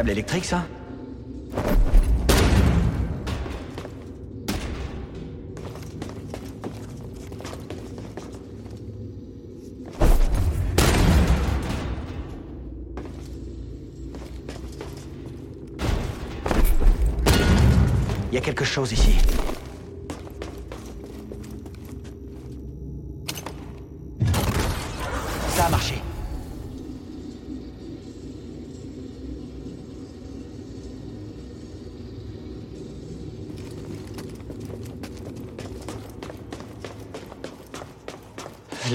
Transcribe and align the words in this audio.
câble 0.00 0.12
électrique, 0.12 0.46
ça 0.46 0.64
Il 18.32 18.34
y 18.34 18.38
a 18.38 18.40
quelque 18.40 18.64
chose 18.64 18.92
ici. 18.92 19.18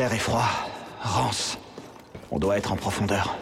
L'air 0.06 0.14
est 0.14 0.20
froid, 0.20 0.46
rance. 1.02 1.58
On 2.30 2.38
doit 2.38 2.60
être 2.60 2.72
en 2.72 2.76
profondeur. 2.76 3.36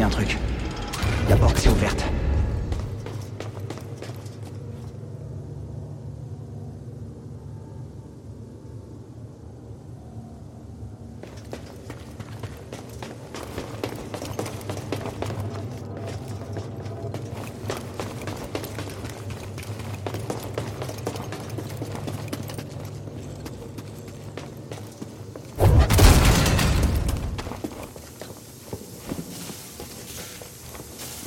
Un 0.00 0.08
truc. 0.10 0.38
La 1.28 1.36
porte 1.36 1.58
s'est 1.58 1.68
ouverte. 1.68 2.04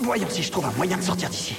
Voyons 0.04 0.28
si 0.30 0.42
je 0.42 0.52
trouve 0.52 0.66
un 0.66 0.72
moyen 0.72 0.98
de 0.98 1.04
sortir 1.04 1.30
d'ici. 1.30 1.56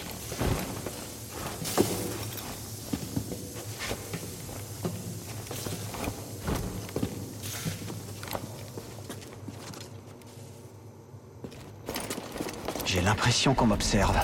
J'ai 12.84 13.00
l'impression 13.00 13.54
qu'on 13.54 13.66
m'observe. 13.66 14.16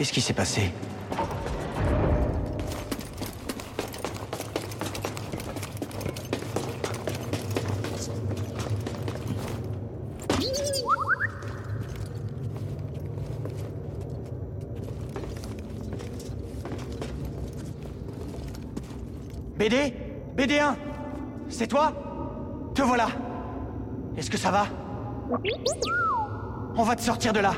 Qu'est-ce 0.00 0.14
qui 0.14 0.22
s'est 0.22 0.32
passé 0.32 0.72
BD 19.58 19.92
BD1 20.34 20.76
C'est 21.50 21.66
toi 21.66 21.92
Te 22.74 22.80
voilà. 22.80 23.08
Est-ce 24.16 24.30
que 24.30 24.38
ça 24.38 24.50
va? 24.50 24.64
On 26.74 26.84
va 26.84 26.96
te 26.96 27.02
sortir 27.02 27.34
de 27.34 27.40
là 27.40 27.52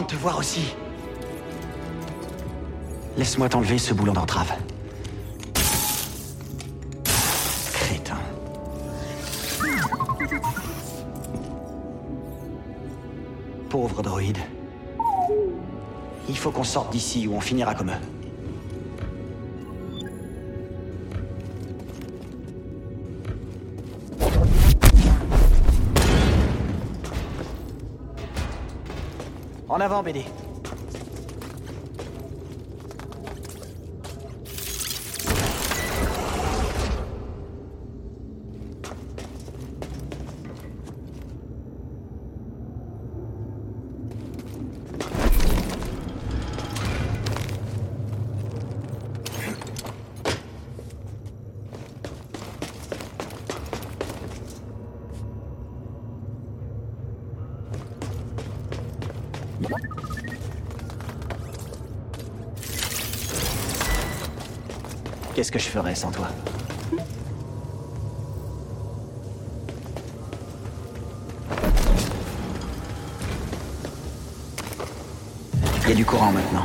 de 0.00 0.06
te 0.06 0.16
voir 0.16 0.38
aussi. 0.38 0.74
Laisse-moi 3.16 3.48
t'enlever 3.48 3.78
ce 3.78 3.92
boulon 3.92 4.14
d'entrave. 4.14 4.52
Crétin. 7.72 8.16
Pauvre 13.68 14.02
droïde. 14.02 14.38
Il 16.28 16.38
faut 16.38 16.50
qu'on 16.50 16.64
sorte 16.64 16.90
d'ici 16.90 17.26
ou 17.28 17.34
on 17.34 17.40
finira 17.40 17.74
comme 17.74 17.90
eux. 17.90 18.11
En 29.72 29.80
avant, 29.80 30.02
BD. 30.02 30.51
Qu'est-ce 65.42 65.50
que 65.50 65.58
je 65.58 65.68
ferais 65.70 65.96
sans 65.96 66.12
toi? 66.12 66.28
Il 75.82 75.88
y 75.88 75.90
a 75.90 75.94
du 75.96 76.04
courant 76.04 76.30
maintenant. 76.30 76.64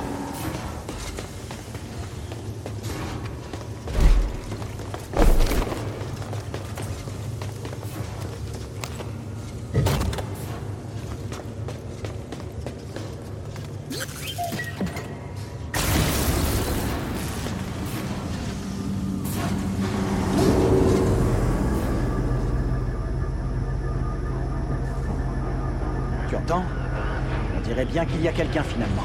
On 26.56 27.60
dirait 27.62 27.86
bien 27.86 28.06
qu'il 28.06 28.22
y 28.22 28.28
a 28.28 28.32
quelqu'un 28.32 28.64
finalement. 28.64 29.04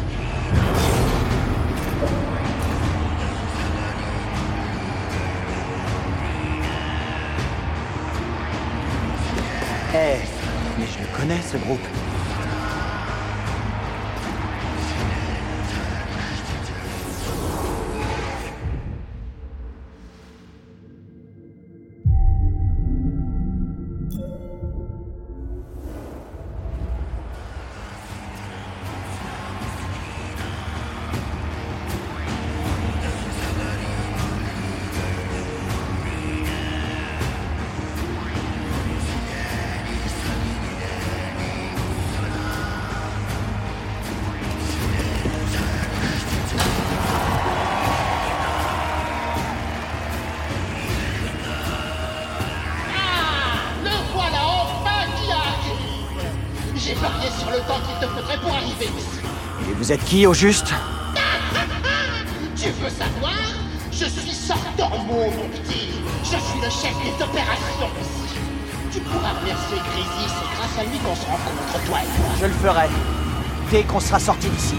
Eh, 9.94 10.18
mais 10.78 10.86
je 10.86 11.00
le 11.00 11.18
connais 11.18 11.42
ce 11.42 11.56
groupe. 11.56 11.80
Vous 59.92 59.98
êtes 59.98 60.04
qui 60.06 60.26
au 60.26 60.32
juste 60.32 60.72
Tu 62.56 62.70
veux 62.70 62.88
savoir 62.88 63.34
Je 63.90 64.06
suis 64.06 64.32
Sortormo, 64.32 65.30
mon 65.36 65.48
petit. 65.50 65.90
Je 66.24 66.28
suis 66.28 66.60
le 66.62 66.70
chef 66.70 66.94
des 67.04 67.22
opérations 67.22 67.90
ici. 68.00 68.38
Tu 68.90 69.00
pourras 69.00 69.34
remercier 69.38 69.76
Grisy, 69.76 70.28
c'est 70.28 70.56
grâce 70.56 70.78
à 70.78 70.84
lui 70.84 70.98
qu'on 70.98 71.14
se 71.14 71.26
rencontre, 71.26 71.84
toi 71.84 71.98
et 72.00 72.20
moi. 72.20 72.30
Je 72.40 72.46
le 72.46 72.52
ferai. 72.52 72.88
Dès 73.70 73.82
qu'on 73.82 74.00
sera 74.00 74.18
sorti 74.18 74.48
d'ici. 74.48 74.76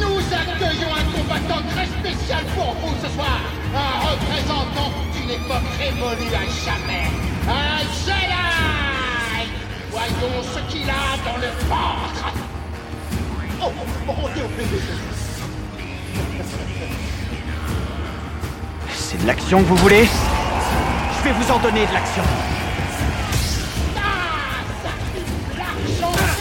Nous 0.00 0.22
accueillons 0.30 0.94
un 0.94 1.04
combattant 1.10 1.62
très 1.74 1.86
spécial 1.86 2.44
pour 2.54 2.76
vous 2.80 2.94
ce 3.02 3.08
soir. 3.12 3.40
Un 3.74 4.08
représentant 4.08 4.92
d'une 5.16 5.30
époque 5.30 5.68
révolue 5.80 6.32
à 6.32 6.46
jamais. 6.64 7.10
Un 7.48 7.78
Jedi 8.06 9.50
Voyons 9.90 10.42
ce 10.54 10.72
qu'il 10.72 10.88
a 10.88 11.16
dans 11.24 11.38
le 11.38 11.48
ventre. 11.68 12.51
Oh, 13.64 13.70
oh. 14.08 14.12
C'est 18.92 19.22
de 19.22 19.26
l'action 19.26 19.62
que 19.62 19.68
vous 19.68 19.76
voulez 19.76 20.08
Je 21.18 21.24
vais 21.24 21.32
vous 21.32 21.48
en 21.48 21.58
donner 21.60 21.86
de 21.86 21.92
l'action. 21.92 22.22
Ah, 23.96 24.62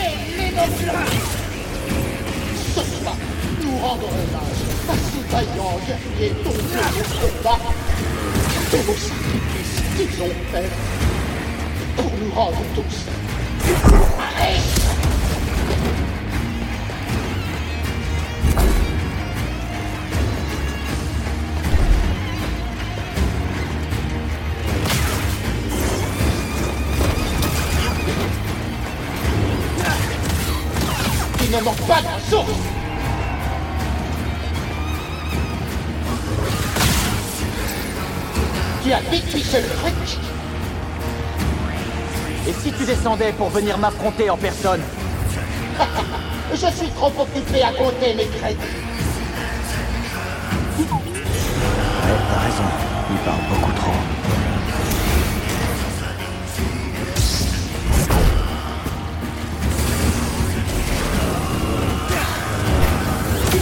et 0.04 0.52
nous 3.64 3.78
rendons 3.78 4.08
hommage 4.08 4.62
à 4.90 4.94
ces 4.96 5.24
vaillants 5.30 5.80
guerriers 5.86 6.34
tombés 6.44 6.58
au 6.58 7.44
combat. 7.44 7.60
Tous 8.72 8.78
vos 8.78 8.96
sacrifices 8.96 9.82
qu'ils 9.96 10.24
ont 10.24 10.36
faits 10.52 10.72
pour 11.98 12.12
nous 12.20 12.34
rendre 12.34 12.64
tous. 12.74 13.06
Ne 31.52 31.60
manque 31.62 31.82
pas 31.88 32.02
d'un 32.02 32.20
source 32.30 32.50
Tu 38.84 38.90
le 38.90 39.68
truc 39.80 39.94
Et 42.48 42.54
si 42.54 42.72
tu 42.72 42.86
descendais 42.86 43.34
pour 43.34 43.50
venir 43.50 43.78
m'affronter 43.78 44.30
en 44.30 44.38
personne? 44.38 44.82
Je 46.54 46.68
suis 46.68 46.90
trop 46.90 47.12
occupé 47.20 47.64
à 47.64 47.72
compter 47.72 48.14
mes 48.16 48.26
crédits. 48.26 48.58
T'as 52.30 52.40
raison. 52.40 52.64
Il 53.12 53.18
parle 53.18 53.42
beaucoup 53.50 53.72
trop. 53.74 54.11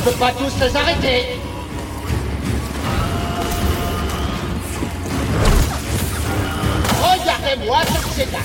Tu 0.09 0.15
peux 0.15 0.21
pas 0.21 0.31
tous 0.31 0.59
les 0.59 0.75
arrêter. 0.75 1.39
Regardez-moi 7.03 7.77
ce 7.85 8.19
Jedi 8.19 8.37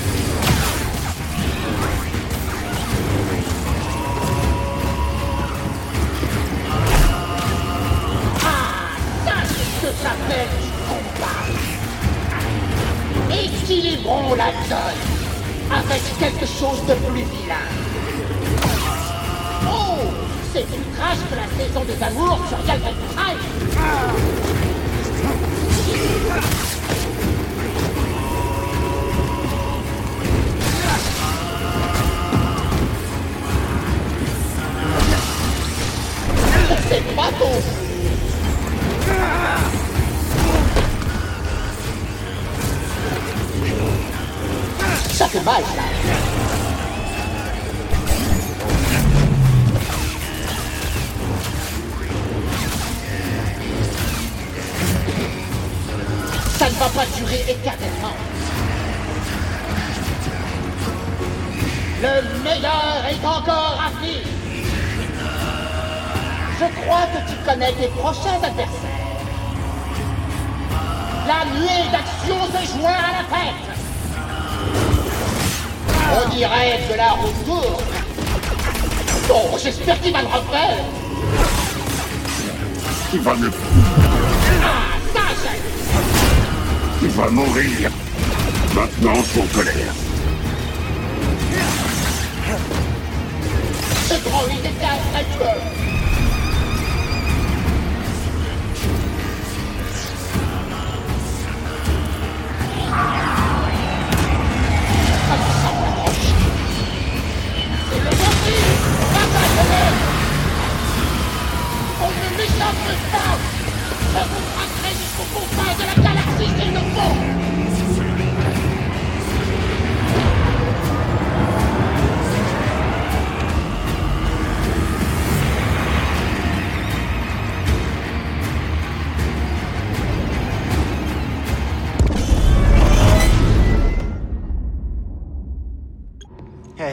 Ah, 8.43 8.91
ça 9.25 9.33
c'est 9.49 9.65
ce 9.65 9.77
que 9.81 9.91
s'appelle 10.03 10.53
du 10.61 10.71
combat 10.87 11.45
Équilibrons 13.43 14.35
la 14.35 14.51
donne 14.69 15.03
avec 15.73 16.03
quelque 16.19 16.47
chose 16.47 16.85
de 16.87 16.95
plus 16.95 17.23
vilain. 17.23 17.69
Oh 19.67 20.25
C'est 20.55 20.65
plus 20.67 20.77
trash 20.97 21.19
que 21.29 21.35
la 21.35 21.65
saison 21.65 21.83
des 21.83 22.01
amours 22.01 22.39
sur 22.47 22.65
Galvan 22.65 22.93
C'est 36.89 37.17
pas 37.17 37.31
ton 37.37 37.55
Ça 45.15 45.27
fait 45.27 45.45
mal, 45.45 45.63
pas 56.95 57.07
durer 57.17 57.45
éternellement. 57.49 58.15
Le 62.03 62.43
meilleur 62.45 63.05
est 63.11 63.27
encore 63.27 63.83
à 63.85 63.91
venir. 63.99 64.21
Je 66.61 66.67
crois 66.81 67.07
que 67.13 67.31
tu 67.31 67.37
connais 67.45 67.73
tes 67.73 67.89
prochains 67.89 68.37
adversaires. 68.37 68.95
La 71.27 71.45
nuée 71.59 71.91
d'action 71.91 72.37
se 72.47 72.79
joint 72.79 72.91
à 72.91 73.13
la 73.19 73.25
fête. 73.33 73.65
On 76.13 76.29
dirait 76.29 76.81
que 76.89 76.97
la 76.97 77.11
roue 77.13 77.33
tourne. 77.45 77.85
Oh, 79.31 79.59
j'espère 79.61 80.01
qu'il 80.01 80.13
va 80.13 80.23
le 80.23 80.29
refaire 80.29 80.77
Tu 83.11 83.19
vas 83.19 83.35
me... 83.35 83.51
Ah, 84.63 84.95
ça, 85.15 85.21
vas 87.09 87.31
mourir. 87.31 87.91
Maintenant, 88.75 89.23
son 89.23 89.47
colère. 89.57 89.95
Ce 94.09 94.15
droïde 94.15 94.59
était 94.61 94.87
un 94.87 95.84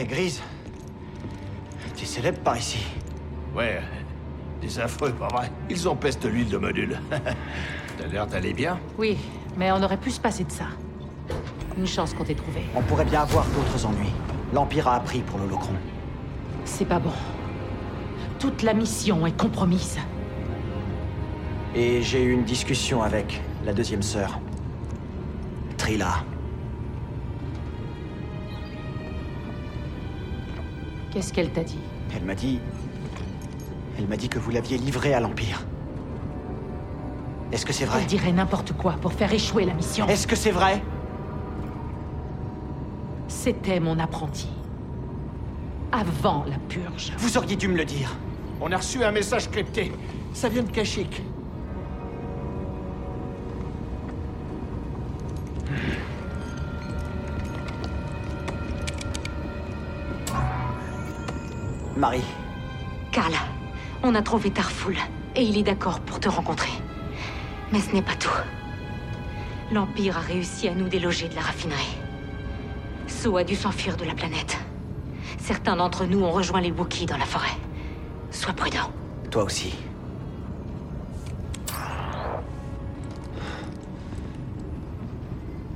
Grise. 0.04 0.42
Tu 1.96 2.04
es 2.04 2.06
célèbre 2.06 2.38
par 2.40 2.56
ici. 2.56 2.84
Ouais, 3.54 3.80
des 4.60 4.78
affreux, 4.78 5.12
pas 5.12 5.28
vrai 5.28 5.50
Ils 5.68 5.88
empestent 5.88 6.24
l'huile 6.24 6.48
de 6.48 6.56
module. 6.56 6.98
T'as 7.98 8.06
l'air 8.06 8.26
d'aller 8.26 8.52
bien 8.52 8.78
Oui, 8.98 9.18
mais 9.56 9.70
on 9.72 9.82
aurait 9.82 9.98
pu 9.98 10.10
se 10.10 10.20
passer 10.20 10.44
de 10.44 10.50
ça. 10.50 10.66
Une 11.76 11.86
chance 11.86 12.14
qu'on 12.14 12.24
t'ait 12.24 12.34
trouvé. 12.34 12.62
On 12.74 12.82
pourrait 12.82 13.04
bien 13.04 13.22
avoir 13.22 13.44
d'autres 13.46 13.86
ennuis. 13.86 14.12
L'Empire 14.52 14.88
a 14.88 14.96
appris 14.96 15.20
pour 15.20 15.38
l'holocron. 15.38 15.74
C'est 16.64 16.84
pas 16.84 16.98
bon. 16.98 17.12
Toute 18.38 18.62
la 18.62 18.74
mission 18.74 19.26
est 19.26 19.36
compromise. 19.36 19.98
Et 21.74 22.02
j'ai 22.02 22.22
eu 22.22 22.32
une 22.32 22.44
discussion 22.44 23.02
avec 23.02 23.40
la 23.64 23.72
deuxième 23.72 24.02
sœur. 24.02 24.38
Trilla. 25.78 26.24
Qu'est-ce 31.12 31.32
qu'elle 31.32 31.50
t'a 31.50 31.62
dit 31.62 31.78
Elle 32.16 32.24
m'a 32.24 32.34
dit... 32.34 32.58
Elle 33.98 34.08
m'a 34.08 34.16
dit 34.16 34.28
que 34.28 34.38
vous 34.38 34.50
l'aviez 34.50 34.78
livré 34.78 35.12
à 35.12 35.20
l'Empire. 35.20 35.62
Est-ce 37.52 37.66
que 37.66 37.72
c'est 37.74 37.84
vrai 37.84 38.00
Elle 38.00 38.06
dirait 38.06 38.32
n'importe 38.32 38.72
quoi 38.72 38.92
pour 38.92 39.12
faire 39.12 39.32
échouer 39.32 39.66
la 39.66 39.74
mission. 39.74 40.08
Est-ce 40.08 40.26
que 40.26 40.36
c'est 40.36 40.50
vrai 40.50 40.82
C'était 43.28 43.78
mon 43.78 43.98
apprenti. 43.98 44.48
Avant 45.92 46.46
la 46.48 46.56
purge. 46.68 47.12
Vous 47.18 47.36
auriez 47.36 47.56
dû 47.56 47.68
me 47.68 47.76
le 47.76 47.84
dire. 47.84 48.16
On 48.62 48.72
a 48.72 48.78
reçu 48.78 49.04
un 49.04 49.12
message 49.12 49.50
crypté. 49.50 49.92
Ça 50.32 50.48
vient 50.48 50.62
de 50.62 50.70
Kashyyyk. 50.70 51.22
Marie, 62.02 62.24
Karl, 63.12 63.32
on 64.02 64.16
a 64.16 64.22
trouvé 64.22 64.50
Tarful 64.50 64.96
et 65.36 65.44
il 65.44 65.56
est 65.56 65.62
d'accord 65.62 66.00
pour 66.00 66.18
te 66.18 66.28
rencontrer. 66.28 66.72
Mais 67.70 67.78
ce 67.78 67.92
n'est 67.92 68.02
pas 68.02 68.16
tout. 68.16 68.28
L'Empire 69.70 70.18
a 70.18 70.20
réussi 70.20 70.66
à 70.66 70.74
nous 70.74 70.88
déloger 70.88 71.28
de 71.28 71.36
la 71.36 71.42
raffinerie. 71.42 71.96
So 73.06 73.36
a 73.36 73.44
dû 73.44 73.54
s'enfuir 73.54 73.96
de 73.96 74.04
la 74.04 74.14
planète. 74.14 74.58
Certains 75.38 75.76
d'entre 75.76 76.04
nous 76.04 76.24
ont 76.24 76.32
rejoint 76.32 76.60
les 76.60 76.72
Wookiees 76.72 77.06
dans 77.06 77.18
la 77.18 77.24
forêt. 77.24 77.56
Sois 78.32 78.52
prudent. 78.52 78.90
toi 79.30 79.44
aussi. 79.44 79.72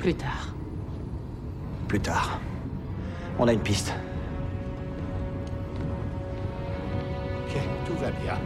Plus 0.00 0.14
tard. 0.14 0.54
Plus 1.86 2.00
tard. 2.00 2.40
On 3.38 3.46
a 3.46 3.52
une 3.52 3.60
piste. 3.60 3.94
Tout 7.96 8.02
va 8.04 8.10
bien. 8.10 8.38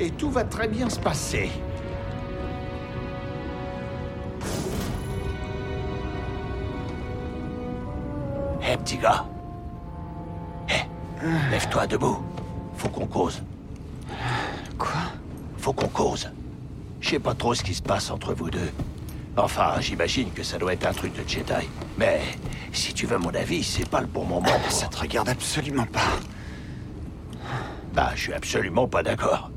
Et 0.00 0.10
tout 0.10 0.30
va 0.30 0.44
très 0.44 0.68
bien 0.68 0.88
se 0.88 0.98
passer. 0.98 1.50
Hé, 8.62 8.76
petit 8.76 8.98
gars. 8.98 9.24
Hé, 10.68 10.82
lève-toi 11.50 11.86
debout. 11.86 12.18
Faut 12.76 12.88
qu'on 12.88 13.06
cause. 13.06 13.42
Quoi? 14.78 14.90
Faut 15.58 15.72
qu'on 15.72 15.88
cause. 15.88 16.28
Je 17.00 17.10
sais 17.10 17.18
pas 17.18 17.34
trop 17.34 17.54
ce 17.54 17.62
qui 17.62 17.74
se 17.74 17.82
passe 17.82 18.10
entre 18.10 18.34
vous 18.34 18.50
deux. 18.50 18.70
Enfin, 19.36 19.74
j'imagine 19.80 20.30
que 20.32 20.42
ça 20.42 20.58
doit 20.58 20.72
être 20.72 20.86
un 20.86 20.92
truc 20.92 21.12
de 21.14 21.28
Jedi. 21.28 21.68
Mais 21.96 22.20
si 22.72 22.92
tu 22.92 23.06
veux 23.06 23.18
mon 23.18 23.32
avis, 23.34 23.62
c'est 23.62 23.88
pas 23.88 24.00
le 24.00 24.06
bon 24.08 24.24
moment. 24.24 24.42
pour- 24.62 24.72
Ça 24.72 24.86
te 24.88 24.98
regarde 24.98 25.28
absolument 25.28 25.86
pas. 25.86 26.00
Bah, 27.98 28.12
je 28.14 28.20
suis 28.20 28.32
absolument 28.32 28.86
pas 28.86 29.02
d'accord. 29.02 29.50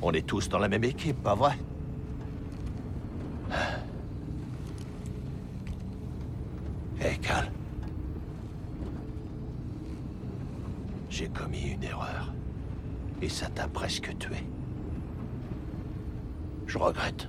On 0.00 0.10
est 0.12 0.26
tous 0.26 0.48
dans 0.48 0.58
la 0.58 0.68
même 0.68 0.84
équipe, 0.84 1.22
pas 1.22 1.34
vrai? 1.34 1.58
Hé, 6.98 7.18
Cal. 7.20 7.52
J'ai 11.10 11.28
commis 11.28 11.72
une 11.72 11.84
erreur. 11.84 12.32
Et 13.20 13.28
ça 13.28 13.48
t'a 13.54 13.68
presque 13.68 14.16
tué. 14.16 14.42
Je 16.66 16.78
regrette. 16.78 17.28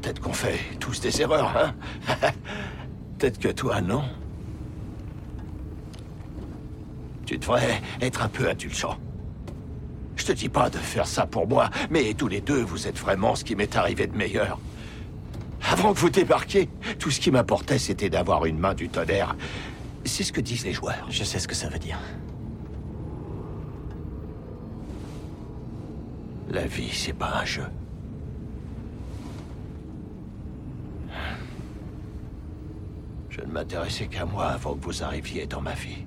Peut-être 0.00 0.20
qu'on 0.20 0.32
fait 0.32 0.58
tous 0.78 1.02
des 1.02 1.20
erreurs, 1.20 1.54
hein? 1.54 1.74
Peut-être 3.18 3.38
que 3.38 3.48
toi, 3.48 3.82
non. 3.82 4.04
Tu 7.30 7.38
devrais 7.38 7.80
être 8.00 8.24
un 8.24 8.28
peu 8.28 8.48
indulgent. 8.48 8.98
Je 10.16 10.24
te 10.24 10.32
dis 10.32 10.48
pas 10.48 10.68
de 10.68 10.78
faire 10.78 11.06
ça 11.06 11.26
pour 11.26 11.46
moi, 11.46 11.70
mais 11.88 12.12
tous 12.14 12.26
les 12.26 12.40
deux, 12.40 12.60
vous 12.60 12.88
êtes 12.88 12.98
vraiment 12.98 13.36
ce 13.36 13.44
qui 13.44 13.54
m'est 13.54 13.76
arrivé 13.76 14.08
de 14.08 14.16
meilleur. 14.16 14.58
Avant 15.62 15.94
que 15.94 16.00
vous 16.00 16.10
débarquiez, 16.10 16.68
tout 16.98 17.12
ce 17.12 17.20
qui 17.20 17.30
m'importait, 17.30 17.78
c'était 17.78 18.10
d'avoir 18.10 18.46
une 18.46 18.58
main 18.58 18.74
du 18.74 18.88
tonnerre. 18.88 19.36
C'est 20.04 20.24
ce 20.24 20.32
que 20.32 20.40
disent 20.40 20.64
les 20.64 20.72
joueurs. 20.72 21.06
Je 21.08 21.22
sais 21.22 21.38
ce 21.38 21.46
que 21.46 21.54
ça 21.54 21.68
veut 21.68 21.78
dire. 21.78 22.00
La 26.48 26.66
vie, 26.66 26.90
c'est 26.92 27.12
pas 27.12 27.42
un 27.42 27.44
jeu. 27.44 27.66
Je 33.28 33.40
ne 33.42 33.52
m'intéressais 33.52 34.08
qu'à 34.08 34.24
moi 34.24 34.46
avant 34.46 34.74
que 34.74 34.84
vous 34.84 35.04
arriviez 35.04 35.46
dans 35.46 35.60
ma 35.60 35.74
vie. 35.74 36.06